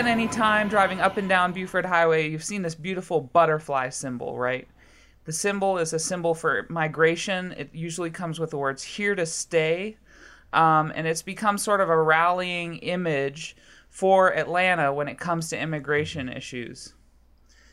[0.00, 4.38] spent any time driving up and down Buford Highway, you've seen this beautiful butterfly symbol,
[4.38, 4.66] right?
[5.26, 7.52] The symbol is a symbol for migration.
[7.58, 9.98] It usually comes with the words here to stay.
[10.54, 13.56] Um, and it's become sort of a rallying image
[13.90, 16.94] for Atlanta when it comes to immigration issues.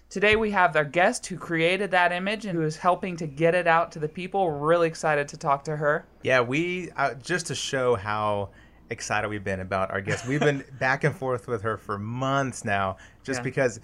[0.09, 3.55] Today we have our guest who created that image and who is helping to get
[3.55, 4.45] it out to the people.
[4.45, 6.05] We're really excited to talk to her.
[6.23, 8.49] Yeah, we uh, just to show how
[8.89, 10.27] excited we've been about our guest.
[10.27, 13.43] We've been back and forth with her for months now, just Yeah.
[13.43, 13.79] because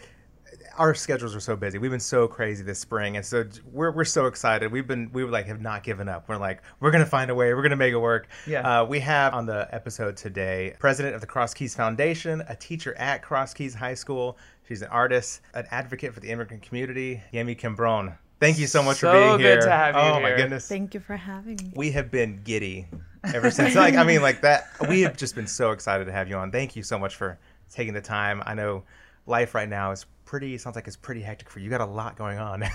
[0.77, 1.77] our schedules are so busy.
[1.77, 4.71] We've been so crazy this spring, and so we're, we're so excited.
[4.71, 6.29] We've been we like have not given up.
[6.29, 7.53] We're like we're gonna find a way.
[7.53, 8.27] We're gonna make it work.
[8.45, 8.81] Yeah.
[8.81, 12.93] Uh, we have on the episode today president of the Cross Keys Foundation, a teacher
[12.97, 14.37] at Cross Keys High School.
[14.67, 17.21] She's an artist, an advocate for the immigrant community.
[17.33, 18.15] Yehimi Cambron.
[18.43, 19.61] Thank you so much So for being good here.
[19.61, 20.35] to have you oh my here.
[20.37, 21.71] goodness Thank you for having me.
[21.77, 22.87] we have been giddy
[23.33, 23.73] ever since.
[23.73, 24.67] like, I mean, like that.
[24.89, 26.51] We have just been so excited to have you on.
[26.51, 27.39] Thank you so much for
[27.71, 28.43] taking the time.
[28.45, 28.83] I know
[29.27, 30.57] life right now is pretty.
[30.57, 31.65] Sounds like it's pretty hectic for you.
[31.65, 32.63] You got a lot going on.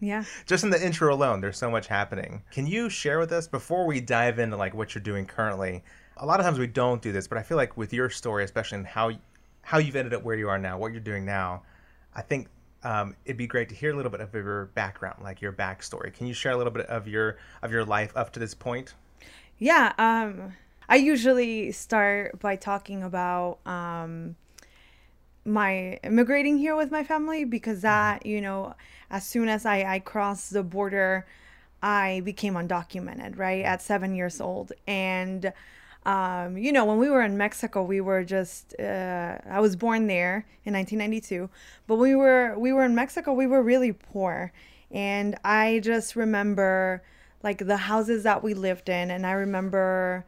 [0.00, 0.24] Yeah.
[0.44, 2.42] just in the intro alone, there's so much happening.
[2.50, 5.82] Can you share with us before we dive into like what you're doing currently?
[6.18, 8.44] A lot of times we don't do this, but I feel like with your story,
[8.44, 9.12] especially in how
[9.62, 11.62] how you've ended up where you are now, what you're doing now,
[12.14, 12.48] I think
[12.84, 16.12] um, it'd be great to hear a little bit of your background, like your backstory.
[16.12, 18.94] Can you share a little bit of your of your life up to this point?
[19.58, 19.92] Yeah.
[19.98, 20.52] Um,
[20.88, 24.36] I usually start by talking about um,
[25.44, 28.74] my immigrating here with my family because that, you know,
[29.10, 31.26] as soon as I, I crossed the border,
[31.82, 34.72] I became undocumented, right, at seven years old.
[34.86, 35.52] And,
[36.06, 40.06] um, you know, when we were in Mexico, we were just, uh, I was born
[40.06, 41.48] there in 1992,
[41.86, 44.52] but we were, we were in Mexico, we were really poor.
[44.90, 47.02] And I just remember
[47.42, 49.10] like the houses that we lived in.
[49.10, 50.26] And I remember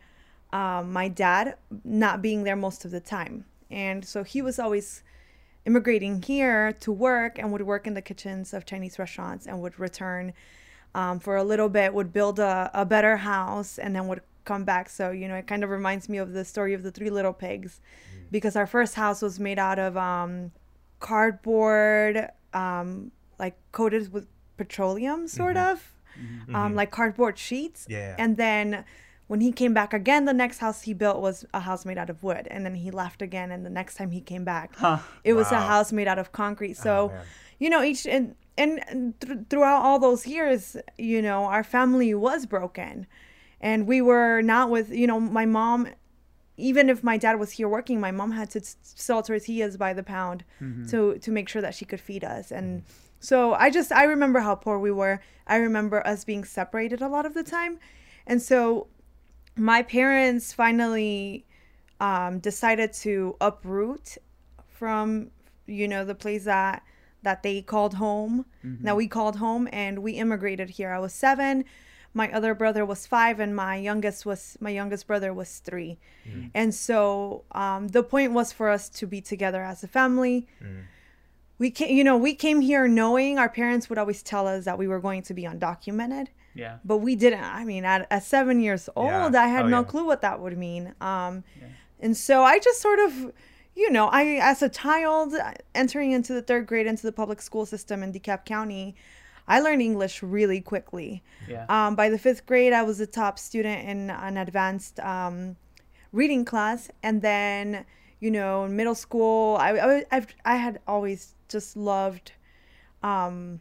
[0.52, 3.44] um, my dad not being there most of the time.
[3.70, 5.02] And so he was always
[5.66, 9.78] immigrating here to work and would work in the kitchens of Chinese restaurants and would
[9.78, 10.32] return
[10.94, 14.64] um, for a little bit, would build a, a better house, and then would come
[14.64, 14.88] back.
[14.88, 17.34] So, you know, it kind of reminds me of the story of the three little
[17.34, 17.80] pigs
[18.30, 20.52] because our first house was made out of um,
[21.00, 24.26] cardboard, um, like coated with
[24.56, 25.92] petroleum, sort of,
[26.54, 27.86] um, like cardboard sheets.
[27.90, 28.14] Yeah.
[28.18, 28.84] And then
[29.26, 32.08] when he came back again, the next house he built was a house made out
[32.08, 32.48] of wood.
[32.50, 33.50] And then he left again.
[33.50, 34.72] And the next time he came back,
[35.24, 36.76] it was a house made out of concrete.
[36.76, 37.24] So, man.
[37.58, 42.46] you know, each and and th- throughout all those years, you know, our family was
[42.46, 43.06] broken,
[43.60, 44.90] and we were not with.
[44.90, 45.88] You know, my mom.
[46.58, 50.02] Even if my dad was here working, my mom had to sell tortillas by the
[50.02, 50.42] pound
[50.88, 52.50] to to make sure that she could feed us.
[52.50, 52.82] And
[53.20, 55.20] so I just I remember how poor we were.
[55.46, 57.78] I remember us being separated a lot of the time,
[58.26, 58.86] and so
[59.54, 61.44] my parents finally
[62.00, 64.16] um, decided to uproot
[64.66, 65.30] from
[65.66, 66.82] you know the place that
[67.22, 68.44] that they called home
[68.84, 71.64] that we called home and we immigrated here i was seven
[72.22, 75.98] my other brother was five and my youngest was my youngest brother was 3
[76.60, 80.38] and so um, the point was for us to be together as a family.
[81.58, 84.76] We came you know we came here knowing our parents would always tell us that
[84.78, 86.26] we were going to be undocumented.
[86.54, 86.78] Yeah.
[86.90, 89.42] but we didn't i mean at, at seven years old Yeah.
[89.46, 89.90] i had Oh, no yeah.
[89.92, 90.94] clue what that would mean.
[91.10, 91.44] Um
[92.04, 93.12] and so i just sort of
[93.82, 94.22] you know i
[94.52, 95.28] as a child
[95.74, 98.94] entering into the third grade into the public school system in dekalb county
[99.48, 101.66] i learned english really quickly Yeah.
[101.68, 105.56] um, by the fifth grade i was a top student in an advanced um,
[106.12, 107.84] reading class and then
[108.20, 112.32] you know in middle school i i, I've, I had always just loved
[113.02, 113.60] um,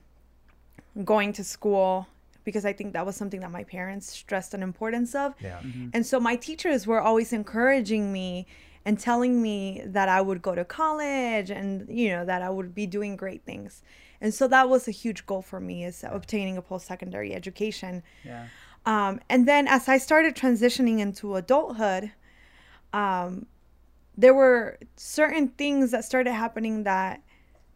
[1.04, 2.08] going to school
[2.46, 5.60] because i think that was something that my parents stressed an importance of Yeah.
[5.94, 8.48] and so my teachers were always encouraging me
[8.86, 12.74] and telling me that I would go to college and you know that I would
[12.76, 13.82] be doing great things.
[14.22, 18.04] And so that was a huge goal for me is obtaining a post-secondary education.
[18.24, 18.48] Yeah.
[18.86, 22.12] Um, and then as I started transitioning into adulthood,
[22.94, 23.48] um,
[24.18, 27.22] there were certain things that started happening that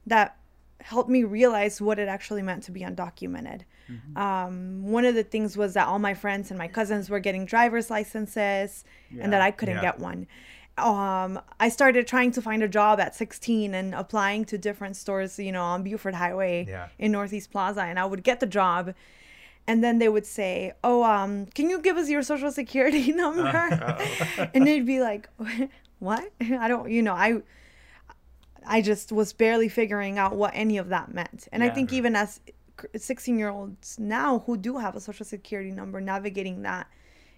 [0.05, 0.38] that
[0.81, 3.62] helped me realize what it actually meant to be undocumented.
[4.15, 7.44] Um, one of the things was that all my friends and my cousins were getting
[7.45, 8.83] driver's licenses,
[9.19, 9.81] and that I couldn't Yeah.
[9.81, 10.27] get one.
[10.79, 15.37] Um, I started trying to find a job at 16 and applying to different stores,
[15.39, 16.87] you know, on Buford Highway Yeah.
[16.97, 18.93] in Northeast Plaza, and I would get the job,
[19.67, 23.67] and then they would say, "Oh, um, can you give us your social security number?"
[24.53, 25.29] and they'd be like,
[25.99, 26.31] "What?
[26.41, 27.41] I don't, you know, I."
[28.67, 31.47] I just was barely figuring out what any of that meant.
[31.51, 32.39] And I think even as
[32.95, 36.85] 16 year olds now who do have a social security number, navigating that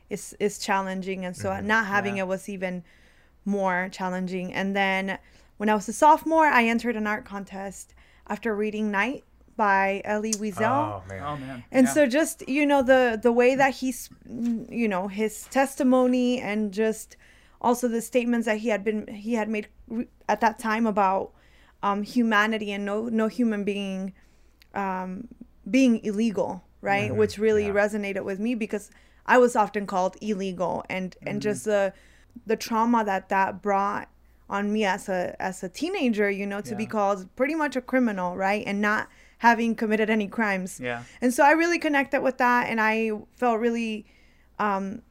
[0.09, 1.23] is, is challenging.
[1.23, 2.23] And so not having Yeah.
[2.23, 2.83] it was even
[3.45, 4.53] more challenging.
[4.53, 5.17] And then
[5.57, 7.93] when I was a sophomore, I entered an art contest
[8.27, 9.23] after reading Night
[9.57, 10.61] by Elie Wiesel.
[10.61, 11.23] Oh man.
[11.23, 11.63] Oh man.
[11.71, 11.93] And Yeah.
[11.93, 17.17] so just you know the the way that he's you know his testimony and just
[17.59, 19.67] also the statements that he had been he had made
[20.27, 21.31] at that time about
[21.83, 24.13] um, humanity and no no human being
[24.73, 25.27] um,
[25.69, 27.13] being illegal, right?
[27.15, 27.73] Which really yeah.
[27.73, 28.89] resonated with me because
[29.25, 31.93] I was often called illegal and and just the
[32.45, 34.09] the trauma that that brought
[34.49, 37.81] on me as a as a teenager, you know, to be called pretty much a
[37.81, 38.63] criminal, right?
[38.67, 39.07] And not
[39.39, 40.79] having committed any crimes.
[40.79, 41.03] Yeah.
[41.21, 44.05] And so I really connected with that and I felt really
[44.59, 45.01] um,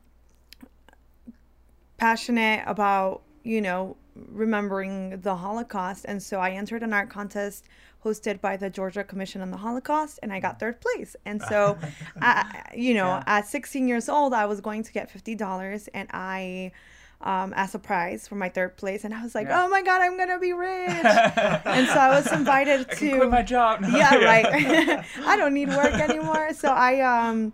[1.97, 6.05] passionate about, you know, remembering the Holocaust.
[6.07, 7.65] And so I entered an art contest
[8.05, 11.17] hosted by the Georgia Commission on the Holocaust and I got third place.
[11.25, 11.79] And so,
[12.23, 13.25] I, you know, Yeah.
[13.27, 16.73] at 16 years old, I was going to get $50 and I.
[17.23, 19.65] Um, as a prize for my third place, and I was like, Yeah.
[19.65, 23.31] "Oh my God, I'm gonna be rich!" and so I was invited I to quit
[23.31, 23.83] my job.
[23.83, 25.05] yeah, right.
[25.27, 26.55] I don't need work anymore.
[26.55, 27.53] So I um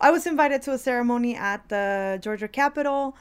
[0.00, 3.16] I was invited to a ceremony at the Georgia Capitol.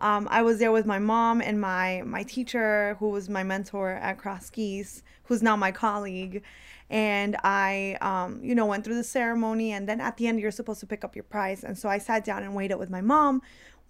[0.00, 3.90] Um, I was there with my mom and my my teacher, who was my mentor
[3.90, 6.42] at Cross Keys, who's now my colleague.
[6.88, 10.50] And I, um, you know, went through the ceremony, and then at the end, you're
[10.50, 11.64] supposed to pick up your prize.
[11.64, 13.40] And so I sat down and waited with my mom,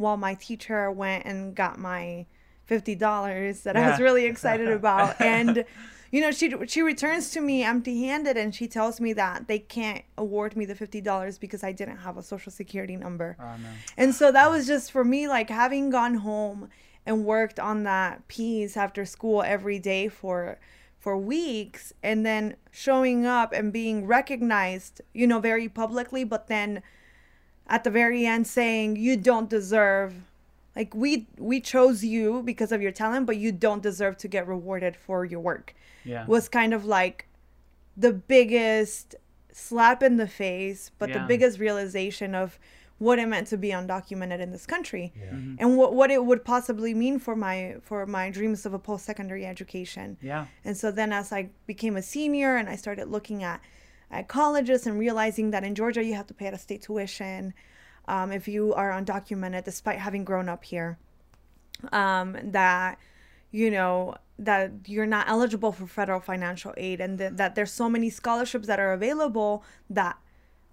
[0.03, 2.27] while my teacher went and got my
[2.65, 5.21] fifty dollars that I was really excited about.
[5.21, 5.65] And
[6.11, 10.05] you know, she she returns to me empty-handed, and she tells me that they can't
[10.19, 13.37] award me the fifty dollars because I didn't have a social security number.
[13.41, 13.69] Oh no.
[13.97, 16.69] And so that was just for me, like having gone home
[17.07, 20.59] and worked on that piece after school every day for
[20.99, 26.81] for weeks and then showing up and being recognized, you know, very publicly, but then
[27.69, 30.15] at the very end saying you don't deserve
[30.77, 34.47] like we we chose you because of your talent, but you don't deserve to get
[34.49, 35.75] rewarded for your work
[36.05, 36.25] Yeah.
[36.27, 37.27] was kind of like
[37.97, 39.15] the biggest
[39.53, 42.59] slap in the face, but the biggest realization of
[42.99, 45.27] what it meant to be undocumented in this country Yeah.
[45.33, 45.57] Mm-hmm.
[45.59, 49.45] and what, what it would possibly mean for my for my dreams of a post-secondary
[49.45, 50.47] education Yeah.
[50.65, 53.61] and so then as i became a senior and i started looking at
[54.13, 57.53] at colleges and realizing that in georgia you have to pay out of state tuition
[58.09, 60.99] um, if you are undocumented despite having grown up here.
[61.93, 62.99] Um, that
[63.51, 67.89] you know that you're not eligible for federal financial aid and that, that there's so
[67.89, 70.19] many scholarships that are available that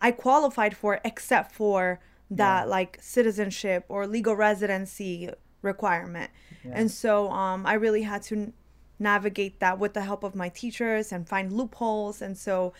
[0.02, 2.00] i qualified for except for
[2.32, 5.30] that like citizenship or legal residency
[5.62, 6.30] requirement.
[6.72, 8.54] And so um, i really had to n-
[9.00, 12.22] navigate that with the help of my teachers and find loopholes.
[12.22, 12.74] And so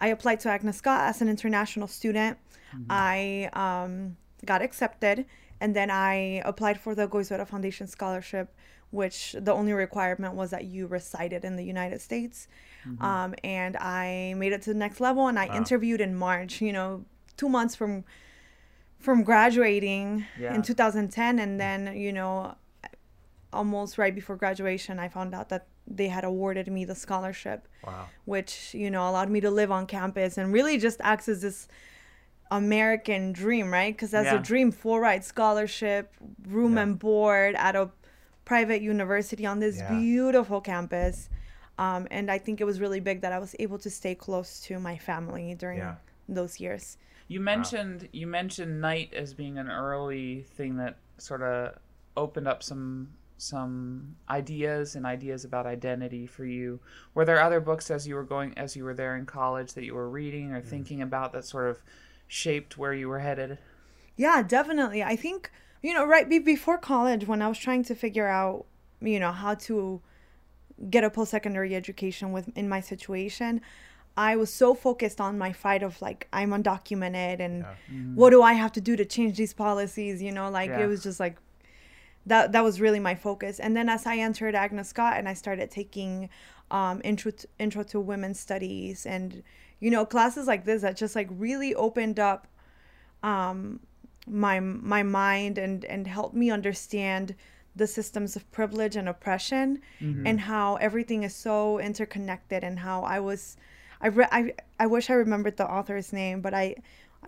[0.00, 2.38] i applied to agnes scott as an international student.
[2.88, 5.26] I um, got accepted
[5.60, 8.54] and then i applied for the goizueta foundation scholarship
[8.90, 12.48] which the only requirement was that you resided in the united states.
[13.00, 16.72] Um, and i made it to the next level and i interviewed in march you
[16.72, 17.04] know
[17.36, 18.04] two months from
[18.98, 20.54] from graduating Yeah.
[20.54, 22.54] in 2010 and then you know
[23.52, 28.06] almost right before graduation i found out that they had awarded me the scholarship Wow.
[28.24, 31.68] which you know allowed me to live on campus and really just acts as this
[32.50, 34.40] american dream right because that's Yeah.
[34.40, 36.12] a dream full ride scholarship
[36.46, 36.82] room Yeah.
[36.82, 37.90] and board at a
[38.44, 39.88] private university on this Yeah.
[39.98, 41.28] beautiful campus
[41.78, 44.60] um, and i think it was really big that i was able to stay close
[44.62, 45.96] to my family during Yeah.
[46.28, 51.78] those years You mentioned you mentioned night as being an early thing that sort of
[52.16, 56.78] opened up some some ideas and ideas about identity for you.
[57.14, 59.84] Were there other books as you were going as you were there in college that
[59.84, 60.66] you were reading or mm.
[60.66, 61.82] thinking about that sort of
[62.28, 63.58] shaped where you were headed?
[64.16, 65.02] Yeah, definitely.
[65.02, 65.50] I think,
[65.82, 68.66] you know, right before college, when I was trying to figure out,
[69.00, 70.02] you know, how to
[70.90, 73.62] get a post secondary education with in my situation,
[74.16, 78.14] I was so focused on my fight of like, I'm undocumented and mm.
[78.14, 80.20] what do I have to do to change these policies?
[80.20, 80.80] You know, like Yeah.
[80.80, 81.38] it was just like,
[82.26, 83.60] that, that was really my focus.
[83.60, 86.28] And then as I entered Agnes Scott and I started taking
[86.70, 89.42] um, intro, to, intro to women's studies and,
[89.80, 92.46] you know, classes like this that just like really opened up
[93.22, 93.80] um,
[94.26, 97.34] my my mind and and help me understand
[97.76, 99.80] the systems of privilege and oppression
[100.26, 103.56] and how everything is so interconnected and how I was
[104.00, 106.76] I re- I I wish I remembered the author's name but I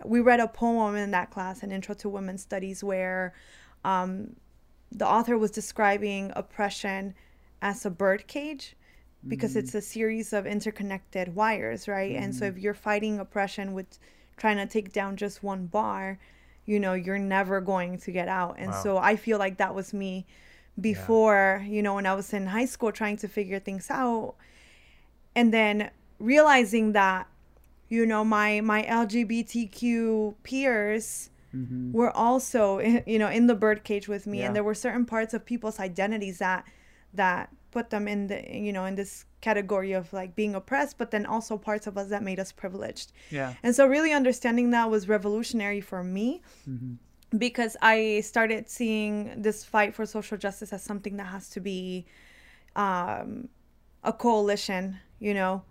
[0.05, 3.33] we read a poem in that class an intro to women's studies where
[3.83, 4.35] um,
[4.93, 7.15] the author was describing oppression
[7.61, 8.75] as a bird cage
[9.27, 9.77] because it's mm-hmm.
[9.77, 12.15] a series of interconnected wires, right?
[12.15, 12.57] And so mm-hmm.
[12.57, 13.97] if you're fighting oppression with
[14.37, 16.19] trying to take down just one bar,
[16.65, 18.55] you know, you're never going to get out.
[18.57, 18.83] And Wow.
[18.83, 20.25] so I feel like that was me
[20.79, 24.35] before, you know, when I was in high school trying to figure things out.
[25.35, 27.27] And then realizing that,
[27.89, 31.29] you know, my my LGBTQ peers
[31.91, 34.47] were also, you know, in the birdcage with me, Yeah.
[34.47, 36.65] and there were certain parts of people's identities that
[37.13, 41.11] that put them in the, you know, in this category of like being oppressed, but
[41.11, 43.11] then also parts of us that made us privileged.
[43.29, 43.53] Yeah.
[43.63, 46.41] And so, really understanding that was revolutionary for me
[47.37, 52.05] because I started seeing this fight for social justice as something that has to be
[52.75, 53.49] um,
[54.03, 55.63] a coalition, you know,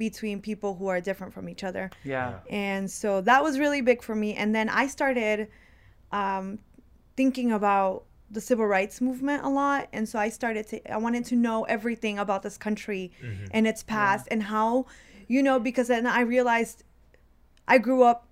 [0.00, 1.90] between people who are different from each other.
[2.04, 2.38] Yeah.
[2.48, 4.34] And so that was really big for me.
[4.34, 5.48] And then I started
[6.10, 6.58] um,
[7.18, 9.88] thinking about the civil rights movement a lot.
[9.92, 13.12] And so I started to, I wanted to know everything about this country
[13.52, 14.86] and its past and how,
[15.28, 16.82] you know, because then I realized
[17.68, 18.26] I grew up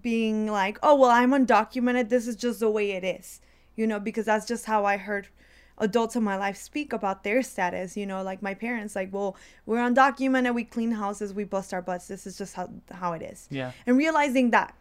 [0.00, 2.08] being like, oh, well, I'm undocumented.
[2.08, 3.42] This is just the way it is,
[3.76, 5.28] you know, because that's just how I heard
[5.82, 9.36] adults in my life speak about their status, you know, like my parents, like, well,
[9.66, 12.06] we're undocumented, we clean houses, we bust our butts.
[12.08, 13.48] This is just how, how it is.
[13.50, 13.72] Yeah.
[13.86, 14.74] And realizing that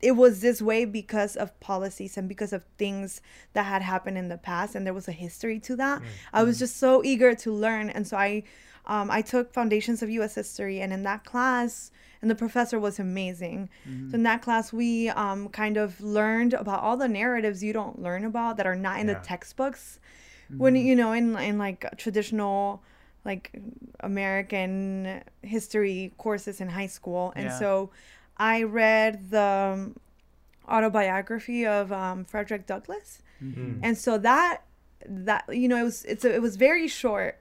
[0.00, 3.20] it was this way because of policies and because of things
[3.54, 6.04] that had happened in the past and there was a history to that mm.
[6.32, 6.64] i was mm-hmm.
[6.64, 8.42] just so eager to learn and so i
[8.86, 11.90] um, i took foundations of us history and in that class
[12.22, 13.68] and the professor was amazing.
[14.08, 18.00] So in that class we um, kind of learned about all the narratives you don't
[18.00, 19.14] learn about that are not in Yeah.
[19.14, 20.00] the textbooks.
[20.56, 22.82] When you know in in like traditional
[23.26, 23.50] like
[24.00, 27.32] american history courses in high school.
[27.36, 27.58] And Yeah.
[27.58, 27.90] so
[28.38, 29.96] i read the um,
[30.68, 33.20] autobiography of um, frederick douglass.
[33.82, 34.62] And so that
[35.06, 37.40] that you know it was it's a, it was very short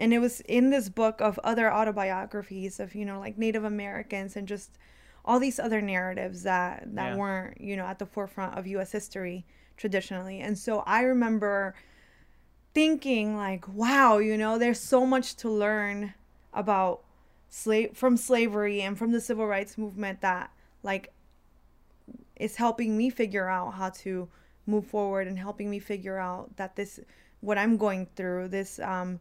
[0.00, 4.34] and it was in this book of other autobiographies of you know like native americans
[4.34, 4.72] and just
[5.24, 7.16] all these other narratives that that Yeah.
[7.16, 9.44] weren't you know at the forefront of us history
[9.76, 11.74] traditionally and so i remember
[12.74, 16.14] thinking like wow you know there's so much to learn
[16.54, 17.02] about
[17.48, 20.50] slave from slavery and from the civil rights movement that
[20.82, 21.12] like
[22.36, 24.28] is helping me figure out how to
[24.66, 27.00] move forward and helping me figure out that this
[27.40, 29.18] what i'm going through this um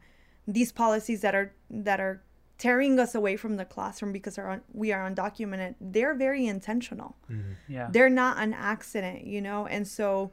[0.54, 2.22] these policies that are that are
[2.58, 7.16] tearing us away from the classroom because are we are undocumented they're very intentional.
[7.68, 7.90] Yeah.
[7.92, 9.68] they're not an accident you know?
[9.68, 10.32] And so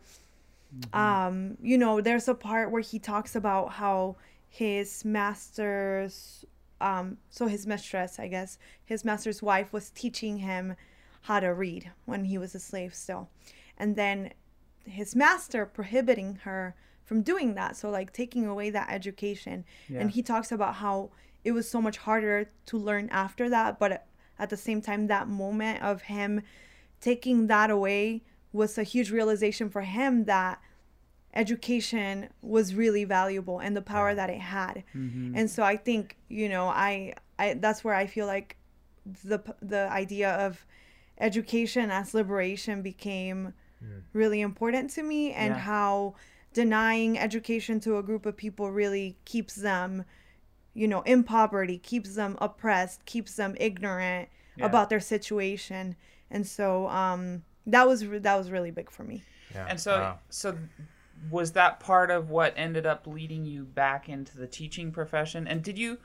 [0.92, 4.16] um you know there's a part where he talks about how
[4.49, 6.44] his master's
[6.80, 10.76] um so his mistress i guess his master's wife was teaching him
[11.26, 13.28] how to read when he was a slave still.
[13.76, 14.32] And then
[14.85, 16.76] his master prohibiting her
[17.07, 17.77] from doing that.
[17.77, 19.65] So like taking away that education.
[19.89, 20.01] Yeah.
[20.01, 21.11] and he talks about how
[21.45, 23.91] it was so much harder to learn after that but
[24.39, 26.43] at the same time that moment of him
[27.01, 28.23] taking that away
[28.53, 30.59] was a huge realization for him that
[31.35, 34.83] education was really valuable and the power that it had.
[34.95, 35.37] Mm-hmm.
[35.37, 38.57] And so i think you know i i that's where i feel like
[39.25, 40.67] the the idea of
[41.19, 43.53] education as liberation became
[44.13, 45.61] really important to me and Yeah.
[45.61, 46.15] how
[46.57, 50.05] denying education to a group of people really keeps them
[50.73, 54.65] you know in poverty keeps them oppressed keeps them ignorant Yeah.
[54.65, 55.97] about their situation
[56.31, 59.23] and so um that was re- that was really big for me
[59.55, 59.67] Yeah.
[59.69, 60.19] And so, Wow.
[60.31, 60.59] so
[61.31, 65.47] was that part of what ended up leading you back into the teaching profession?
[65.47, 65.99] And did you?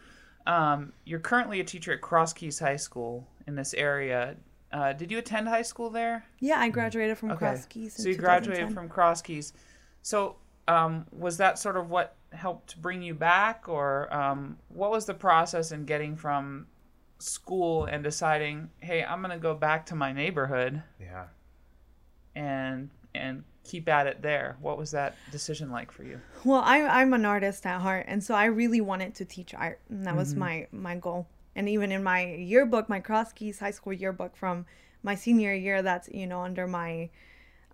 [0.48, 4.36] Um, you're currently a teacher at Cross Keys High School in this area.
[4.72, 6.24] Uh, did you attend high school there?
[6.39, 7.39] yeah i graduated from Okay.
[7.39, 9.53] cross keys in So you graduated from Cross Keys.
[10.01, 10.36] So
[10.67, 15.13] um, was that sort of what helped bring you back, or um, what was the
[15.13, 16.67] process in getting from
[17.20, 21.25] school and deciding, hey, I'm gonna go back to my neighborhood yeah.
[22.36, 24.58] and and keep at it there?
[24.62, 26.20] What was that decision like for you?
[26.43, 29.79] Well, I, I'm an artist at heart, and so I really wanted to teach art,
[29.89, 30.17] and that Mm-hmm.
[30.17, 31.27] was my my goal.
[31.55, 34.65] And even in my yearbook, my Cross Keys High School yearbook from
[35.03, 37.10] my senior year, that's you know under my,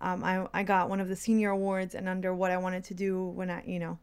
[0.00, 2.94] um, I I got one of the senior awards, and under what I wanted to
[2.94, 3.98] do when I you know,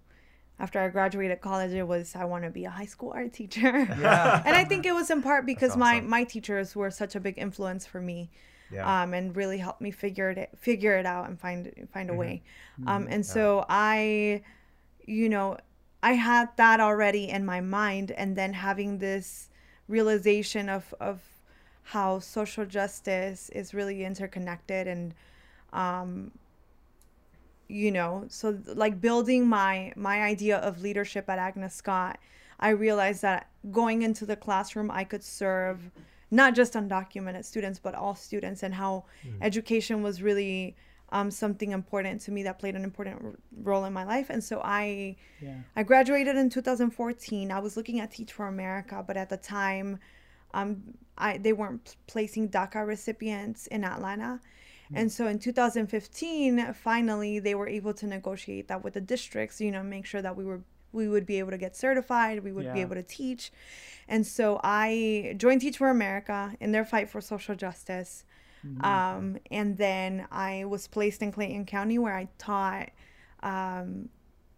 [0.60, 3.72] after I graduated college, it was I want to be a high school art teacher.
[4.00, 4.42] Yeah.
[4.46, 6.10] and I think it was in part because my awesome.
[6.10, 8.30] my teachers were such a big influence for me
[8.72, 9.04] Yeah.
[9.04, 12.20] um, and really helped me figure it figure it out and find find a Mm-hmm.
[12.20, 12.44] way.
[12.88, 14.42] Um, and so I,
[15.06, 15.58] you know,
[16.04, 19.50] I had that already in my mind, and then having this
[19.88, 21.22] realization of of
[21.94, 25.14] how social justice is really interconnected and
[25.76, 26.32] um
[27.68, 32.20] you know so like building my my idea of leadership at agnes scott
[32.60, 35.92] i realized that going into the classroom i could serve
[36.32, 39.04] not just undocumented students but all students and how
[39.42, 40.76] education was really
[41.10, 44.30] um, something important to me that played an important r- role in my life.
[44.30, 45.60] And so I Yeah.
[45.76, 47.52] I graduated in 2014.
[47.52, 50.00] I was looking at Teach for America, but at the time,
[50.54, 54.42] um, I they weren't placing DACA recipients in Atlanta.
[54.94, 59.72] And so in 2015, finally, they were able to negotiate that with the districts, you
[59.72, 60.62] know, make sure that we were
[60.92, 63.52] we would be able to get certified, we would be able to teach.
[64.08, 68.24] And so I joined Teach for America in their fight for social justice.
[68.82, 72.90] Um, and then I was placed in Clayton County where I taught
[73.44, 74.10] um,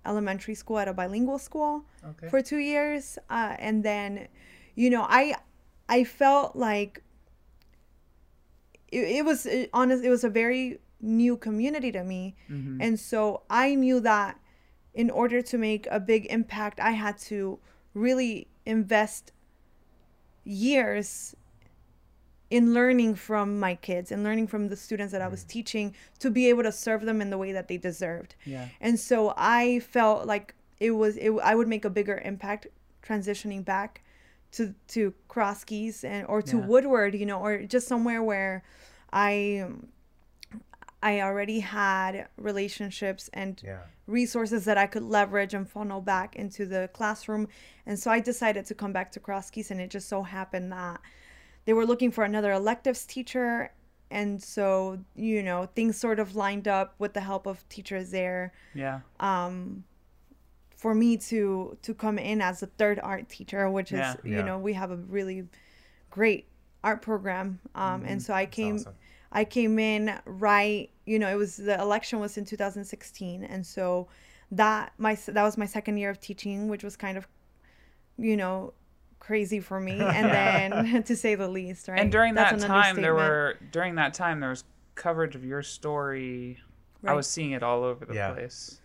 [0.05, 2.29] elementary school at a bilingual school Okay.
[2.29, 3.17] for two years.
[3.29, 4.27] Uh, and then,
[4.75, 5.36] you know, I
[5.89, 7.01] I felt like
[8.89, 10.03] it, it was it, honest.
[10.03, 12.82] It was a very new community to me, Mm-hmm.
[12.82, 14.39] and so I knew that
[14.94, 17.60] in order to make a big impact, I had to
[17.94, 19.32] really invest
[20.44, 21.36] years
[22.50, 26.32] in learning from my kids and learning from the students that I was teaching to
[26.32, 28.36] be able to serve them in the way that they deserved.
[28.46, 28.70] Yeah.
[28.79, 32.67] And so I felt like it was it, I would make a bigger impact
[33.03, 34.01] transitioning back
[34.54, 36.66] to to Cross Keys and or to Yeah.
[36.66, 38.63] Woodward, you know, or just somewhere where
[39.12, 39.66] I
[41.04, 43.82] I already had relationships and Yeah.
[44.08, 47.48] resources that I could leverage and funnel back into the classroom.
[47.86, 50.72] And so I decided to come back to Cross Keys and it just so happened
[50.72, 51.00] that
[51.66, 53.72] they were looking for another electives teacher
[54.10, 58.54] and so you know things sort of lined up with the help of teachers there
[58.74, 59.01] Yeah.
[59.20, 59.84] um,
[60.77, 64.15] for me to to come in as a third art teacher, which is Yeah.
[64.24, 65.48] you know we have a really
[66.10, 66.48] great
[66.84, 68.93] art program, um, and so I came awesome.
[69.31, 74.07] I came in right you know it was the election was in 2016, and so
[74.51, 77.27] that my that was my second year of teaching, which was kind of
[78.18, 78.74] you know
[79.20, 82.00] crazy for me, and then to say the least, right?
[82.00, 84.63] And during That's that time, there were during that time there was
[84.94, 86.59] coverage of your story.
[87.03, 88.33] I was seeing it all over the Yeah.
[88.33, 88.79] place.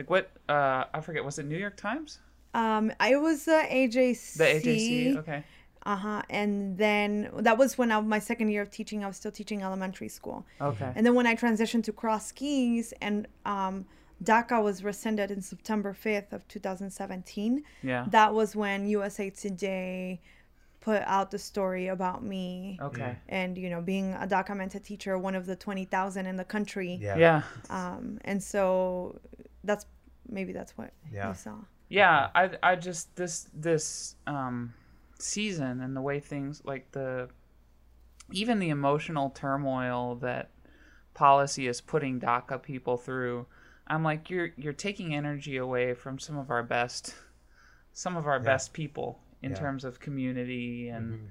[0.00, 0.30] Like what?
[0.48, 1.22] Uh, I forget.
[1.22, 2.20] Was it New York Times?
[2.54, 4.34] um I was the AJC.
[4.38, 5.16] The AJC.
[5.18, 5.44] Okay.
[5.84, 6.22] Uh huh.
[6.30, 9.04] And then that was when I my second year of teaching.
[9.04, 10.46] I was still teaching elementary school.
[10.58, 10.90] Okay.
[10.96, 13.84] And then when I transitioned to Cross Keys and um,
[14.24, 18.06] DACA was rescinded in September 5th of 2017, Yeah.
[18.10, 20.20] that was when USA Today
[20.80, 23.14] put out the story about me Okay.
[23.28, 26.98] and, you know, being a documented teacher, one of the 20,000 in the country.
[27.00, 27.16] Yeah.
[27.16, 27.42] Yeah.
[27.68, 29.18] Um, and so
[29.64, 29.86] that's
[30.28, 31.28] maybe that's what Yeah.
[31.28, 31.56] you saw.
[31.88, 32.30] Yeah.
[32.34, 34.74] I I just this this um
[35.18, 37.28] season and the way things like the
[38.32, 40.50] even the emotional turmoil that
[41.14, 43.46] policy is putting DACA people through.
[43.86, 47.14] I'm like you're you're taking energy away from some of our best
[47.92, 49.56] some of our best people in Yeah.
[49.58, 51.30] terms of community and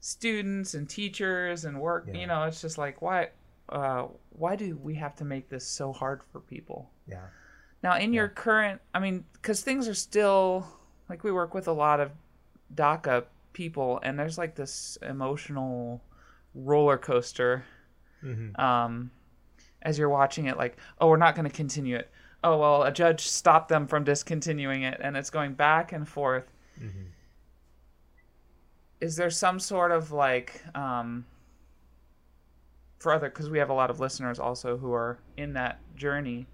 [0.00, 2.14] students and teachers and work Yeah.
[2.20, 3.28] you know it's just like why
[3.68, 7.26] uh, why do we have to make this so hard for people Yeah.
[7.82, 10.66] Now in your current i mean because things are still
[11.08, 12.10] like we work with a lot of
[12.74, 16.02] daca people and there's like this emotional
[16.54, 17.64] roller coaster
[18.22, 18.58] Mhm.
[18.58, 19.10] um,
[19.82, 22.10] as you're watching it like oh we're not going to continue it
[22.44, 26.44] oh well a judge stopped them from discontinuing it and it's going back and forth
[26.78, 27.06] Mhm.
[29.00, 31.24] is there some sort of like um,
[32.98, 36.46] for other because we have a lot of listeners also who are in that journey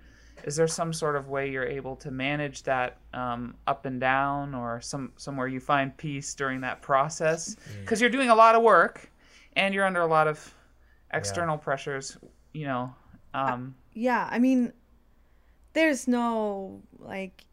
[0.45, 4.55] is there some sort of way you're able to manage that um, up and down
[4.55, 7.57] or some somewhere you find peace during that process?
[7.81, 9.11] Because you're doing a lot of work
[9.57, 10.55] and you're under a lot of
[11.13, 12.19] external pressures
[12.53, 12.95] you know
[13.35, 14.73] um, yeah i mean
[15.73, 17.45] there's no like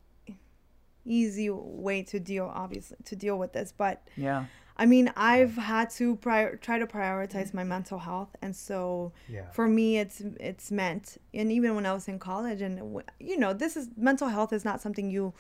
[1.06, 4.46] easy way to deal obviously to deal with this but yeah
[4.78, 9.50] i mean i've had to prior, try to prioritize my mental health and so Yeah.
[9.52, 13.38] for me it's it's meant and even when i was in college and w- you
[13.38, 15.34] know this is mental health is not something you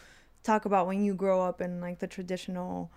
[0.43, 2.91] talk about when you grow up in like the traditional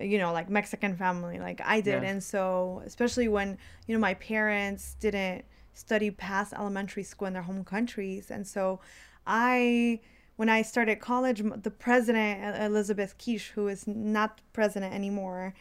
[0.00, 2.10] you know like mexican family like i did Yeah.
[2.10, 7.42] and so especially when you know my parents didn't study past elementary school in their
[7.42, 8.80] home countries and so
[9.26, 10.00] i
[10.36, 15.54] when i started college the president elizabeth Kiss who is not president anymore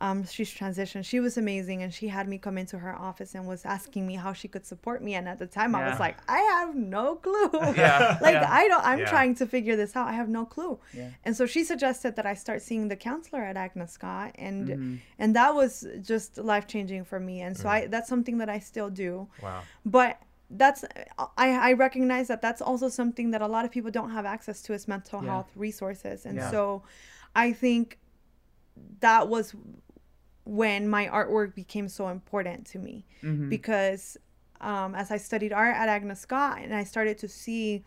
[0.00, 1.04] um, she's transitioned.
[1.04, 4.16] She was amazing, and she had me come into her office and was asking me
[4.16, 5.14] how she could support me.
[5.14, 7.50] And at the time, I was like, I have no clue.
[7.76, 8.48] Yeah, like yeah.
[8.50, 8.84] I don't.
[8.84, 9.08] I'm Yeah.
[9.10, 10.08] trying to figure this out.
[10.08, 10.80] I have no clue.
[10.92, 11.10] Yeah.
[11.24, 14.94] And so she suggested that I start seeing the counselor at Agnes Scott, and Mm-hmm.
[15.20, 17.40] and that was just life changing for me.
[17.40, 17.70] And so Mm.
[17.70, 19.62] I that's something that I still do Wow.
[19.86, 20.20] but
[20.54, 20.84] that's
[21.38, 24.60] I, I recognize that that's also something that a lot of people don't have access
[24.62, 25.30] to is mental Yeah.
[25.30, 26.50] health resources and Yeah.
[26.50, 26.82] so
[27.34, 27.98] i think
[29.00, 29.54] that was
[30.44, 33.48] when my artwork became so important to me Mhm.
[33.48, 34.16] because
[34.60, 37.82] um, as I studied art at Agnes Scott, and I started to see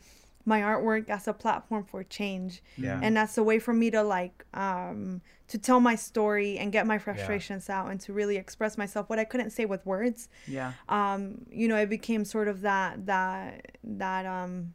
[0.45, 2.99] my artwork as a platform for change, Yeah.
[3.01, 6.85] and that's a way for me to like um, to tell my story and get
[6.87, 10.29] my frustrations out, and to really express myself what I couldn't say with words.
[10.47, 10.73] Yeah.
[10.87, 14.73] Um, you know, it became sort of that that that um.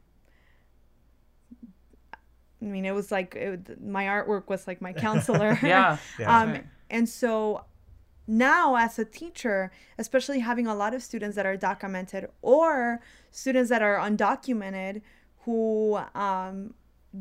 [2.62, 5.58] I mean, it was like it, my artwork was like my counselor.
[5.62, 5.96] Yeah.
[6.18, 6.40] Yeah.
[6.42, 6.58] um,
[6.90, 7.64] and so
[8.26, 13.00] now as a teacher especially having a lot of students that are documented or
[13.32, 15.02] students that are undocumented
[15.50, 16.74] who um,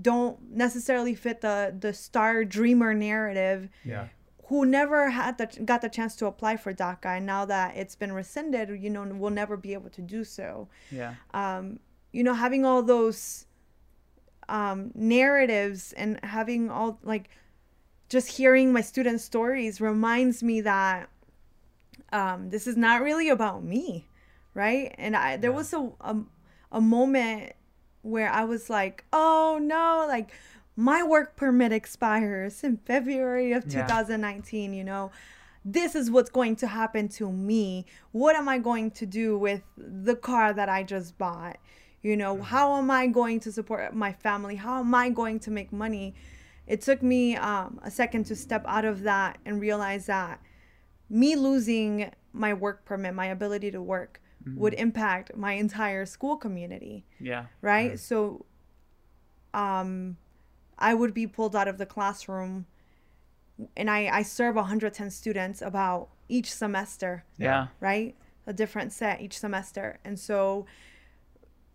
[0.10, 4.06] don't necessarily fit the the star dreamer narrative Yeah.
[4.48, 7.96] who never had the got the chance to apply for DACA and now that it's
[7.96, 11.14] been rescinded you know will never be able to do so Yeah.
[11.34, 11.80] um,
[12.12, 13.46] you know, having all those
[14.48, 17.30] um, narratives and having all like
[18.10, 21.08] just hearing my students' stories reminds me that
[22.12, 24.08] um, this is not really about me,
[24.56, 24.96] right?
[24.98, 26.16] And I there was a, a
[26.72, 27.54] a moment
[28.02, 30.32] where I was like, oh no, like
[30.76, 33.82] my work permit expires in February of Yeah.
[33.82, 35.12] 2019, you know.
[35.66, 37.86] This is what's going to happen to me.
[38.14, 41.58] What am I going to do with the car that I just bought?
[42.02, 44.56] You know, how am I going to support my family?
[44.56, 46.16] How am I going to make money?
[46.66, 50.40] It took me um, a second to step out of that and realize that
[51.10, 54.22] me losing my work permit, my ability to work,
[54.56, 57.46] would impact my entire school community Yeah.
[57.62, 58.00] right?
[58.00, 58.46] So
[59.54, 60.18] um
[60.78, 62.66] I would be pulled out of the classroom
[63.76, 67.68] and I I serve 110 students about each semester, Yeah.
[67.80, 68.16] right?
[68.48, 70.00] A different set each semester.
[70.06, 70.66] And so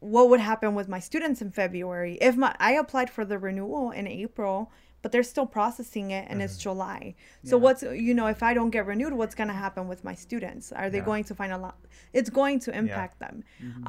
[0.00, 3.90] what would happen with my students in February if my I applied for the renewal
[3.90, 4.70] in April
[5.04, 7.14] but they're still processing it and it's July.
[7.44, 7.62] So Yeah.
[7.64, 10.72] what's you know if I don't get renewed what's going to happen with my students?
[10.72, 11.10] Are they Yeah.
[11.10, 11.76] going to find a lot
[12.18, 13.44] it's going to impact them.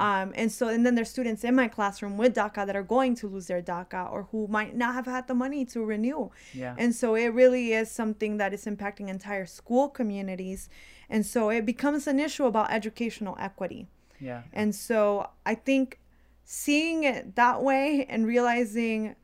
[0.06, 3.14] Um, and so and then there's students in my classroom with DACA that are going
[3.20, 6.28] to lose their DACA or who might not have had the money to renew.
[6.52, 6.74] Yeah.
[6.82, 10.68] And so it really is something that is impacting entire school communities.
[11.08, 13.86] And so it becomes an issue about educational equity.
[14.20, 14.42] Yeah.
[14.52, 15.98] And so I think
[16.44, 19.14] seeing it that way and realizing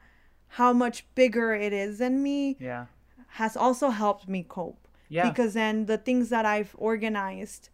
[0.59, 2.87] how much bigger it is than me Yeah.
[3.41, 4.83] has also helped me cope.
[5.09, 5.29] Yeah.
[5.29, 7.69] Because then the things that I've organized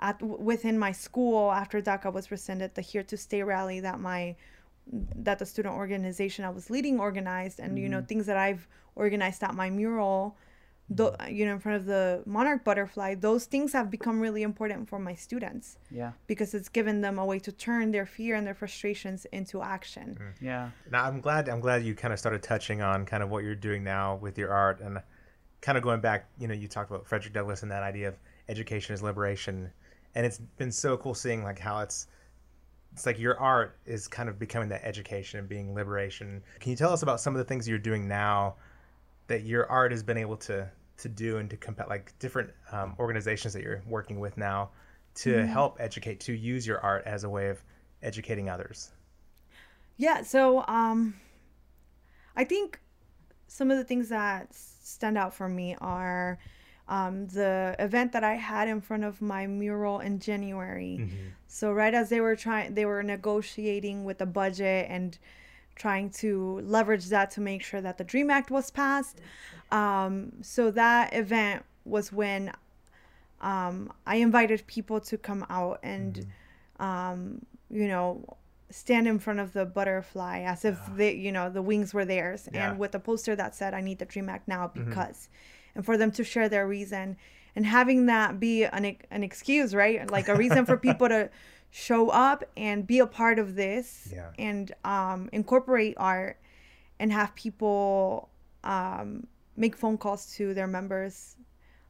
[0.00, 0.16] at
[0.50, 4.36] within my school after DACA was rescinded, the Here to Stay rally that my
[5.26, 8.06] that the student organization I was leading organized, and you know Mm-hmm.
[8.10, 8.64] things that I've
[8.96, 10.36] organized at my mural,
[10.90, 14.88] the you know in front of the monarch butterfly, those things have become really important
[14.88, 16.12] for my students Yeah.
[16.26, 20.18] because it's given them a way to turn their fear and their frustrations into action.
[20.20, 20.44] Mm-hmm.
[20.44, 20.70] Yeah.
[20.90, 23.54] Now I'm glad I'm glad you kind of started touching on kind of what you're
[23.54, 25.00] doing now with your art and
[25.62, 26.28] kind of going back.
[26.38, 28.18] You know, you talked about Frederick Douglass and that idea of
[28.50, 29.70] education is liberation,
[30.14, 32.08] and it's been so cool seeing like how it's
[32.92, 36.42] it's like your art is kind of becoming that education and being liberation.
[36.60, 38.56] Can you tell us about some of the things you're doing now
[39.26, 42.94] that your art has been able to to do and to compel like different um,
[42.98, 44.70] organizations that you're working with now
[45.14, 47.62] to help educate to use your art as a way of
[48.02, 48.90] educating others.
[49.96, 51.14] Yeah, so um
[52.36, 52.80] I think
[53.46, 56.38] some of the things that stand out for me are
[56.88, 61.08] um, the event that I had in front of my mural in January.
[61.46, 65.16] So right as they were trying, they were negotiating with the budget and
[65.76, 69.20] trying to leverage that to make sure that the Dream Act was passed.
[69.70, 72.52] Um, so that event was when
[73.40, 76.26] um, I invited people to come out and,
[76.80, 78.36] um, you know,
[78.70, 82.48] stand in front of the butterfly as if they, you know, the wings were theirs,
[82.52, 82.70] Yeah.
[82.70, 85.28] and with a poster that said, "I need the Dream Act now because,"
[85.74, 87.16] and for them to share their reason,
[87.54, 90.10] and having that be an an excuse, right?
[90.10, 91.28] Like a reason for people to
[91.76, 94.30] show up and be a part of this, Yeah.
[94.38, 96.38] and um, incorporate art,
[97.00, 98.28] and have people
[98.62, 101.36] um, make phone calls to their members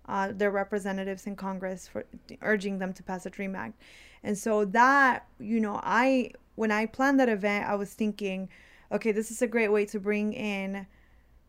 [0.07, 2.05] uh, their representatives in Congress for
[2.43, 3.81] urging them to pass a Dream Act.
[4.23, 8.49] And so that, you know, I when I planned that event, I was thinking,
[8.91, 10.87] okay, this is a great way to bring in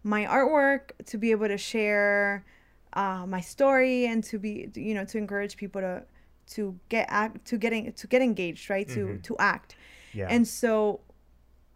[0.04, 2.46] my artwork to be able to share
[2.94, 6.04] uh, my story and to be, you know, to encourage people to
[6.52, 8.88] to get act to getting to get engaged, right?
[8.90, 9.76] To to act.
[10.14, 10.28] Yeah.
[10.30, 11.02] And so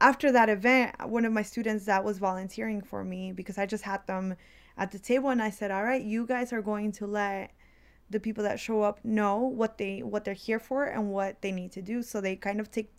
[0.01, 3.83] after that event, one of my students that was volunteering for me because I just
[3.83, 4.35] had them
[4.77, 7.51] at the table and I said, "All right, you guys are going to let
[8.09, 11.51] the people that show up know what they what they're here for and what they
[11.51, 12.91] need to do." So they kind of take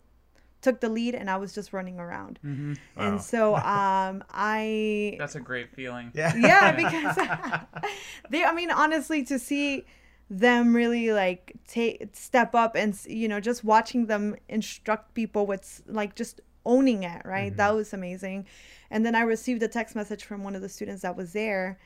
[0.61, 2.39] took the lead and I was just running around.
[2.45, 2.73] Mm-hmm.
[2.95, 3.07] Wow.
[3.07, 6.11] And so um I That's a great feeling.
[6.13, 6.35] yeah.
[6.35, 7.17] yeah, because
[8.29, 9.85] they I mean honestly to see
[10.31, 15.83] them really like take step up and you know just watching them instruct people with
[15.87, 17.55] like just owning it right?
[17.57, 18.47] That was amazing.
[18.89, 21.79] And then i received a text message from one of the students that was there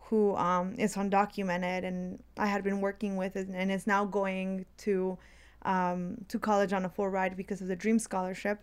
[0.00, 5.16] who um, is undocumented and i had been working with and, is now going to
[5.62, 8.60] um, to college on a full ride because of the dream scholarship.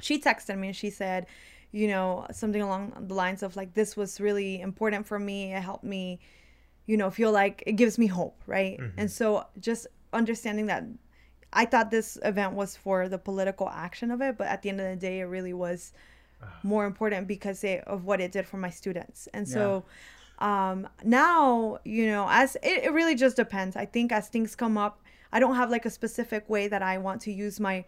[0.00, 1.26] She texted me and she said
[1.72, 5.54] you know something along the lines of like this was really important for me.
[5.54, 6.20] It helped me
[6.86, 8.78] you know feel like it gives me hope right?
[8.96, 10.84] And so just understanding that
[11.52, 14.80] i thought this event was for the political action of it but at the end
[14.80, 15.92] of the day it really was
[16.62, 19.28] more important because it, of what it did for my students.
[19.32, 19.84] And so
[20.40, 23.76] um now you know as it, it really just depends.
[23.76, 25.00] I think as things come up
[25.32, 27.84] i don't have like a specific way that i want to use my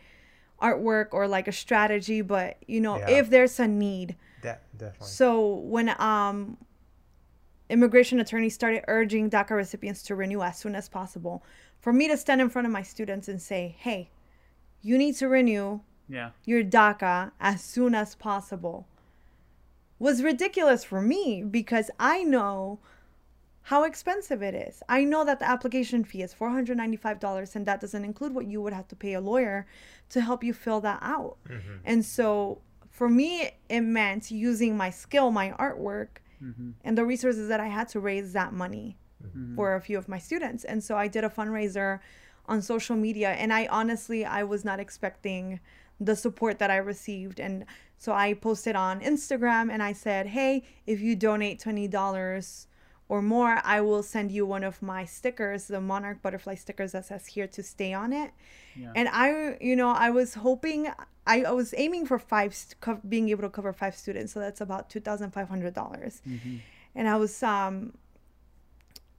[0.63, 3.11] artwork or like a strategy but you know Yeah.
[3.19, 4.17] if there's a need.
[4.43, 5.07] De- definitely.
[5.07, 6.57] so when um
[7.69, 11.43] immigration attorneys started urging DACA recipients to renew as soon as possible,
[11.81, 14.11] for me to stand in front of my students and say, "Hey,
[14.83, 16.31] you need to renew Yeah.
[16.45, 18.87] your DACA as soon as possible,"
[19.99, 22.79] was ridiculous for me because I know
[23.63, 24.83] how expensive it is.
[24.89, 28.73] I know that the application fee is $495 and that doesn't include what you would
[28.73, 29.67] have to pay a lawyer
[30.11, 31.37] to help you fill that out.
[31.49, 31.79] Mm-hmm.
[31.85, 36.71] And so for me, it meant using my skill, my artwork, Mm-hmm.
[36.85, 39.55] and the resources that I had to raise that money mm-hmm.
[39.55, 40.65] for a few of my students.
[40.65, 42.01] And so I did a fundraiser
[42.47, 45.61] on social media and I honestly I was not expecting
[45.99, 47.65] the support that I received and
[47.99, 52.67] so I posted on Instagram and I said, "Hey, if you donate $20
[53.09, 57.07] or more, I will send you one of my stickers, the monarch butterfly stickers that
[57.07, 58.33] says here to stay on it."
[58.95, 60.89] And I, you know, I was hoping
[61.27, 62.55] I, I was aiming for five
[63.09, 65.75] being able to cover five students, so that's about $2,500.
[65.75, 66.23] dollars
[66.95, 67.93] And I was um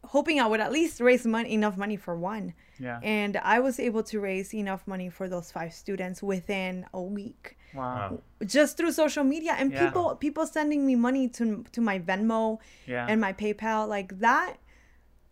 [0.03, 2.53] hoping I would at least raise money enough money for one.
[2.79, 2.99] Yeah.
[3.03, 7.57] And I was able to raise enough money for those five students within a week
[7.73, 8.19] Wow.
[8.45, 9.85] just through social media and Yeah.
[9.85, 13.05] people people sending me money to to my Venmo Yeah.
[13.09, 14.53] and my PayPal like that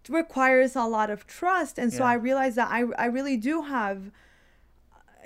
[0.09, 2.09] requires a lot of trust and so Yeah.
[2.11, 4.11] I realized that I I really do have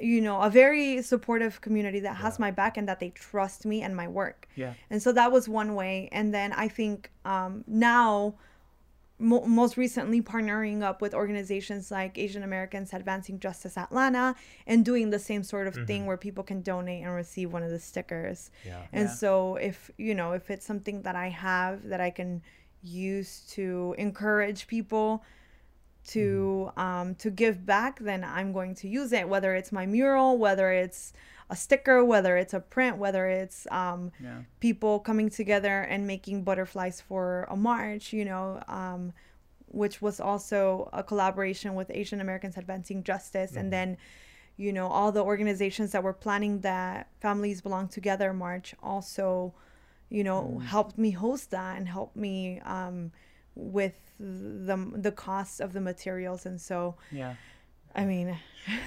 [0.02, 3.82] you know a very supportive community that has my back and that they trust me
[3.82, 4.74] and my work Yeah.
[4.90, 8.36] and so that was one way and then i think um, now
[9.20, 14.36] mo- most recently partnering up with organizations like asian americans advancing justice atlanta
[14.68, 17.70] and doing the same sort of thing where people can donate and receive one of
[17.72, 18.82] the stickers Yeah.
[18.94, 19.14] and Yeah.
[19.16, 22.42] so if you know if it's something that i have that i can
[22.82, 25.24] use to encourage people
[26.16, 29.28] to um, to give back, then I'm going to use it.
[29.30, 31.14] Whether it's my mural, whether it's
[31.50, 34.42] a sticker, whether it's a print, whether it's um, Yeah.
[34.60, 39.14] people coming together and making butterflies for a march, you know, um,
[39.82, 43.98] which was also a collaboration with Asian Americans Advancing Justice, and then,
[44.58, 49.54] you know, all the organizations that were planning that Families Belong Together march also,
[50.10, 53.12] you know, helped me host that and helped me um,
[53.56, 57.36] with the the cost of the materials, and so Yeah.
[57.96, 58.38] I mean,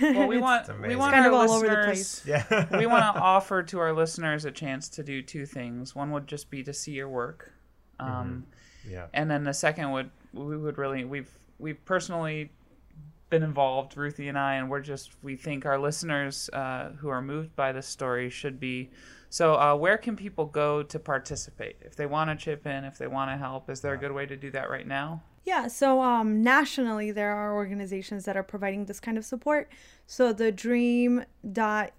[0.01, 0.99] Well, we it's- want we amazing.
[0.99, 2.23] want Kind our of all over the listeners.
[2.25, 2.67] Yeah.
[2.79, 5.95] we want to offer to our listeners a chance to do two things.
[5.95, 7.53] One would just be to see your work,
[7.99, 8.47] um,
[8.89, 9.07] yeah.
[9.13, 12.51] and then the second would we would really we've we've personally
[13.31, 17.23] been involved, Ruthie and I, and we're just we think our listeners uh, who are
[17.23, 18.91] moved by this story should be.
[19.33, 22.99] So, uh, where can people go to participate if they want to chip in, if
[22.99, 23.71] they want to help?
[23.71, 25.23] Is there a good way to do that right now?
[25.47, 29.71] Yeah, so um, nationally, there are organizations that are providing this kind of support.
[30.07, 31.93] So the Dream dot,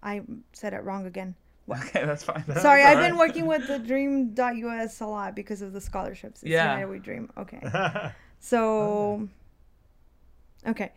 [0.00, 1.34] I said it wrong again.
[1.68, 2.44] Okay, that's fine.
[2.60, 3.08] Sorry, all I've right.
[3.08, 6.42] been working with the Dream dot US a lot because of the scholarships.
[6.42, 6.70] It's Yeah.
[6.74, 7.32] United We Dream.
[7.36, 7.60] Okay.
[8.38, 9.28] So,
[10.68, 10.92] okay.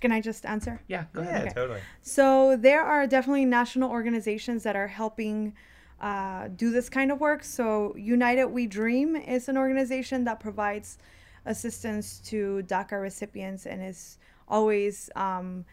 [0.00, 0.80] Can I just answer?
[0.86, 1.42] Yeah, go yeah, ahead.
[1.42, 1.54] Okay.
[1.54, 1.80] totally.
[2.02, 5.54] So there are definitely national organizations that are helping
[6.00, 7.42] uh, do this kind of work.
[7.42, 10.98] So United We Dream is an organization that provides
[11.46, 15.64] assistance to DACA recipients and is always, um,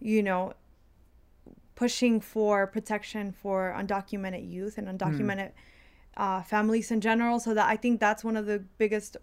[0.00, 0.54] you know,
[1.74, 5.50] pushing for protection for undocumented youth and undocumented
[6.16, 7.38] uh, families in general.
[7.38, 9.16] So that I think that's one of the biggest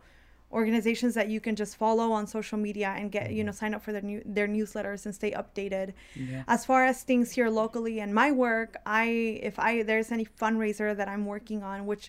[0.53, 3.81] organizations that you can just follow on social media and get you know sign up
[3.85, 6.43] for their new their newsletters and stay updated Yeah.
[6.47, 9.05] as far as things here locally and my work i
[9.49, 12.05] if i there's any fundraiser that i'm working on which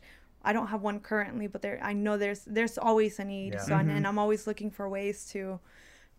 [0.48, 3.60] i don't have one currently but there i know there's there's always a need Yeah.
[3.66, 5.58] so and, and i'm always looking for ways to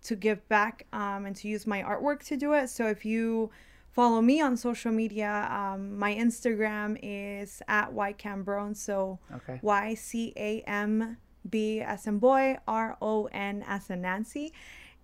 [0.07, 3.49] to give back um, and to use my artwork to do it so if you
[3.91, 9.57] follow me on social media um, my instagram is at ycambrone so Okay.
[9.61, 11.17] y-c-a-m
[11.49, 14.53] B as in boy, R O N as in Nancy.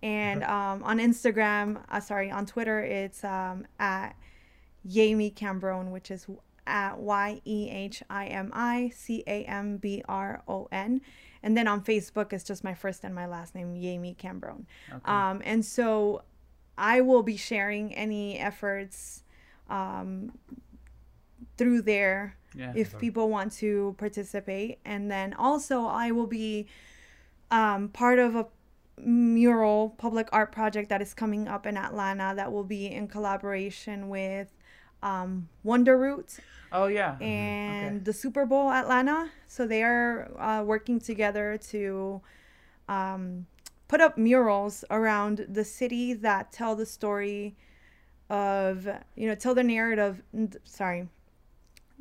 [0.02, 4.16] And um, on Instagram, uh, sorry, on Twitter, it's um, at
[4.88, 6.26] Yehimi Cambron, which is
[6.66, 11.00] at Y E H I M I C A M B R O N.
[11.42, 14.64] And then on Facebook, it's just my first and my last name, Yehimi Cambron.
[15.04, 16.22] Um, and so
[16.78, 19.24] I will be sharing any efforts
[19.68, 20.32] um,
[21.56, 22.72] through there Yeah.
[22.76, 24.78] if people want to participate.
[24.84, 26.66] And then also, I will be
[27.50, 28.46] um, part of a
[29.00, 34.08] mural public art project that is coming up in Atlanta that will be in collaboration
[34.08, 34.48] with
[35.02, 36.38] um, WonderRoot
[36.72, 37.18] Oh yeah.
[37.20, 38.04] and Okay.
[38.04, 39.30] the Super Bowl Atlanta.
[39.48, 42.20] So they are uh, working together to
[42.88, 43.46] um,
[43.88, 47.56] put up murals around the city that tell the story
[48.30, 48.86] of,
[49.16, 50.22] you know, tell the narrative,
[50.64, 51.08] sorry,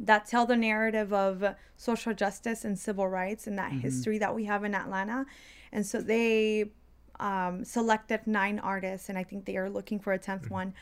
[0.05, 1.43] that tell the narrative of
[1.77, 5.25] social justice and civil rights and that history that we have in Atlanta.
[5.71, 6.71] And so they
[7.19, 10.73] um, selected nine artists, and I think they are looking for a 10th one.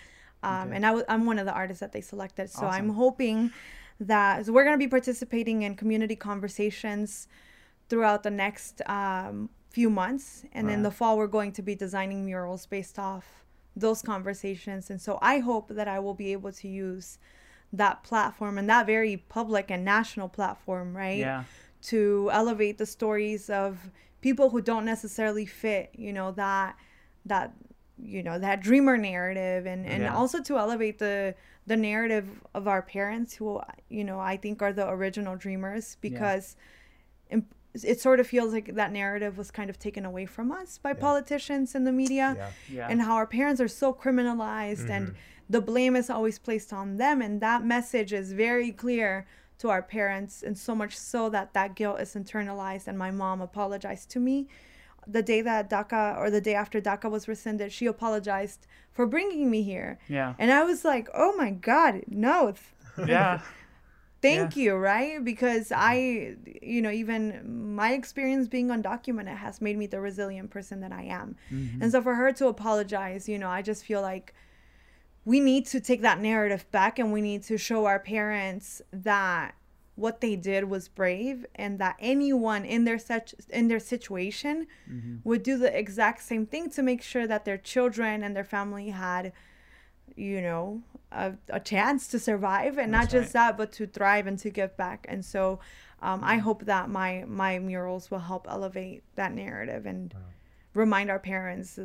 [0.41, 2.49] Um, And I w- I'm one of the artists that they selected.
[2.49, 3.51] So I'm hoping
[3.99, 7.27] that so we're going to be participating in community conversations
[7.89, 10.45] throughout the next um, few months.
[10.53, 13.25] And in the fall, we're going to be designing murals based off
[13.75, 14.89] those conversations.
[14.89, 17.17] And so I hope that I will be able to use
[17.73, 21.17] that platform and that very public and national platform, right?
[21.19, 21.43] Yeah.
[21.83, 26.75] To elevate the stories of people who don't necessarily fit, you know, that
[27.25, 27.53] that
[28.01, 30.15] you know that dreamer narrative and and Yeah.
[30.15, 31.35] also to elevate the
[31.67, 36.55] the narrative of our parents who you know I think are the original dreamers because
[37.29, 37.45] im-
[37.83, 40.93] it sort of feels like that narrative was kind of taken away from us by
[40.93, 42.49] politicians and the media Yeah.
[42.77, 42.87] Yeah.
[42.89, 45.17] and how our parents are so criminalized and mm-hmm.
[45.49, 49.25] The blame is always placed on them and that message is very clear
[49.57, 53.41] to our parents and so much so that that guilt is internalized and my mom
[53.41, 54.47] apologized to me.
[55.07, 59.49] The day that DACA or the day after DACA was rescinded she apologized for bringing
[59.49, 59.97] me here.
[60.07, 60.35] Yeah.
[60.37, 62.53] and I was like oh my god no.
[63.05, 63.41] Yeah.
[64.21, 65.23] thank you right?
[65.23, 70.79] Because i you know even my experience being undocumented has made me the resilient person
[70.81, 71.35] that i am.
[71.51, 71.81] Mm-hmm.
[71.81, 74.33] And so for her to apologize you know i just feel like
[75.25, 79.55] we need to take that narrative back and we need to show our parents that
[79.95, 84.65] what they did was brave and that anyone in their such in their situation
[85.25, 88.89] would do the exact same thing to make sure that their children and their family
[88.89, 89.33] had
[90.15, 94.25] you know a, a chance to survive and not That's just that but to thrive
[94.25, 95.05] and to give back.
[95.09, 95.59] And so
[96.01, 100.13] um, i hope that my my murals will help elevate that narrative and
[100.73, 101.77] remind our parents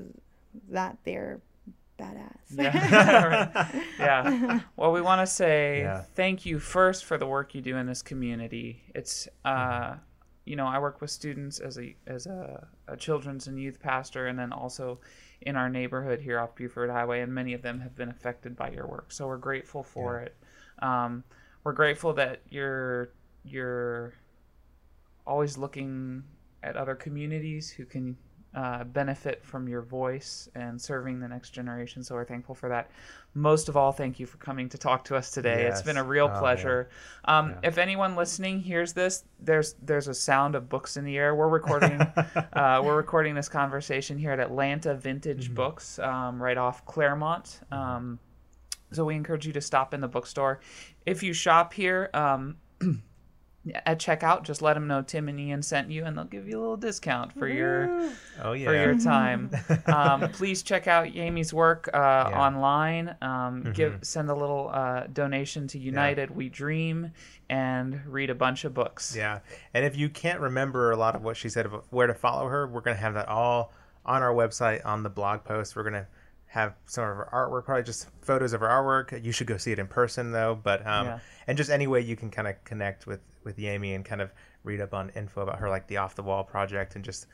[0.68, 1.40] that they're
[2.04, 3.24] badass Yeah.
[3.24, 3.74] Right.
[3.98, 4.60] yeah.
[4.76, 6.02] Well, we want to say Yeah.
[6.14, 8.82] thank you first for the work you do in this community.
[8.94, 9.96] It's, uh,
[10.44, 14.26] you know, I work with students as a as a, a children's and youth pastor,
[14.26, 15.00] and then also
[15.40, 18.70] in our neighborhood here off Buford Highway, and many of them have been affected by
[18.70, 19.10] your work.
[19.12, 20.36] So we're grateful for it.
[20.80, 21.24] Um,
[21.64, 23.10] we're grateful that you're
[23.42, 24.12] you're
[25.26, 26.22] always looking
[26.62, 28.16] at other communities who can
[28.54, 32.02] uh, benefit from your voice and serving the next generation.
[32.04, 32.90] So we're thankful for that.
[33.34, 35.64] Most of all, thank you for coming to talk to us today.
[35.66, 36.88] It's been a real Oh, pleasure.
[37.24, 41.34] Um, If anyone listening hears this, there's there's a sound of books in the air.
[41.34, 42.00] We're recording
[42.52, 45.54] uh, we're recording this conversation here at Atlanta Vintage Mm-hmm.
[45.54, 47.60] Books, um, right off Clairmont.
[47.72, 48.18] Um,
[48.92, 50.60] so we encourage you to stop in the bookstore.
[51.04, 52.56] If you shop here, um,
[53.86, 56.58] at checkout, just let them know Tim and Ian sent you, and they'll give you
[56.58, 58.10] a little discount for your
[58.42, 58.66] Oh yeah.
[58.66, 59.50] for your time.
[59.86, 63.16] um, please check out Yami's work uh, online.
[63.22, 67.12] Um, Give send a little uh, donation to United We Dream,
[67.48, 69.14] and read a bunch of books.
[69.16, 69.40] Yeah.
[69.72, 72.48] And if you can't remember a lot of what she said about where to follow
[72.48, 73.72] her, we're going to have that all
[74.04, 75.74] on our website on the blog post.
[75.74, 76.06] We're going to
[76.54, 79.22] have some of her artwork, probably just photos of her artwork.
[79.24, 81.18] You should go see it in person though, but um Yeah.
[81.48, 84.32] and just any way you can kind of connect with with Yami and kind of
[84.62, 87.26] read up on info about her like the off the wall project and just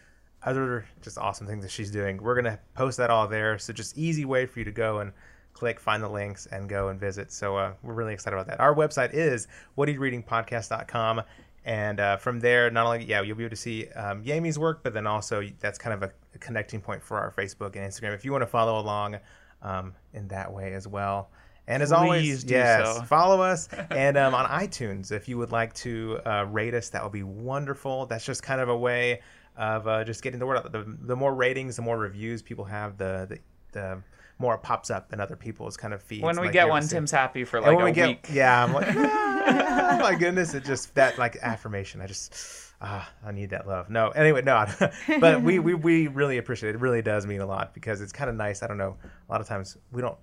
[0.42, 2.16] other just awesome things that she's doing.
[2.22, 3.58] We're going to post that all there.
[3.58, 5.12] So just easy way for you to go and
[5.52, 7.30] click, find the links, and go and visit.
[7.30, 8.58] So uh, we're really excited about that.
[8.58, 9.46] Our website is
[9.76, 11.22] whatareyourreadingpodcast.com.
[11.64, 14.82] And uh, from there, not only, yeah, you'll be able to see um, Yami's work,
[14.82, 18.14] but then also that's kind of a, a connecting point for our Facebook and Instagram
[18.14, 19.18] if you want to follow along
[19.62, 21.30] um, in that way as well.
[21.66, 23.02] And as Please always, yes, so.
[23.04, 23.68] follow us.
[23.90, 27.22] and um, on iTunes, if you would like to uh, rate us, that would be
[27.22, 28.06] wonderful.
[28.06, 29.20] That's just kind of a way
[29.56, 30.72] of uh, just getting the word out.
[30.72, 33.38] The, the more ratings, the more reviews people have, the, the,
[33.72, 34.02] the
[34.38, 36.22] more it pops up in other people's kind of feeds.
[36.22, 36.86] When we like get one.
[36.88, 38.26] Tim's happy for like when a we get, week.
[38.32, 40.54] yeah, I'm like, "Ah." oh my goodness!
[40.54, 42.00] It just that like affirmation.
[42.00, 42.34] I just
[42.80, 43.90] ah, I need that love.
[43.90, 44.66] No, anyway, no.
[45.20, 46.76] but we, we we really appreciate it.
[46.76, 48.62] It really does mean a lot because it's kind of nice.
[48.62, 48.96] I don't know.
[49.28, 50.16] A lot of times we don't.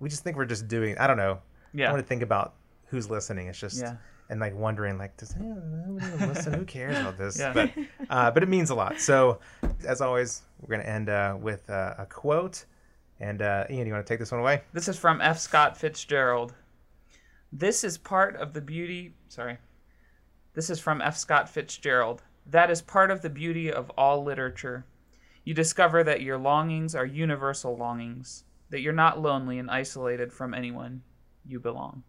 [0.00, 0.96] We just think we're just doing.
[0.98, 1.38] I don't know.
[1.72, 1.88] Yeah.
[1.88, 2.54] I want to think about
[2.86, 3.48] who's listening.
[3.48, 3.96] It's just Yeah.
[4.28, 6.52] and like wondering like does anyone listen?
[6.54, 7.38] Who cares about this?
[7.38, 7.52] Yeah.
[7.52, 7.70] But
[8.10, 9.00] uh, but it means a lot.
[9.00, 9.38] So
[9.86, 12.64] as always, we're gonna end uh, with uh, a quote.
[13.20, 14.62] And uh, Ian, you want to take this one away?
[14.72, 15.38] This is from F.
[15.38, 16.52] Scott Fitzgerald.
[17.56, 19.14] This is part of the beauty.
[19.28, 19.58] Sorry.
[20.54, 21.16] This is from F.
[21.16, 22.24] Scott Fitzgerald.
[22.44, 24.86] That is part of the beauty of all literature.
[25.44, 30.52] You discover that your longings are universal longings, that you're not lonely and isolated from
[30.52, 31.02] anyone.
[31.46, 32.02] You belong.